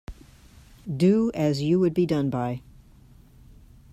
Do 0.97 1.29
as 1.35 1.61
you 1.61 1.79
would 1.79 1.93
be 1.93 2.07
done 2.07 2.31
by. 2.31 2.63